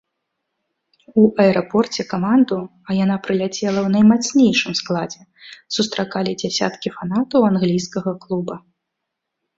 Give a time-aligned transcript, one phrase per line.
[1.23, 2.57] У аэрапорце каманду,
[2.89, 5.21] а яна прыляцела ў наймацнейшым складзе,
[5.77, 8.55] сустракалі дзясяткі фанатаў англійскага клуба.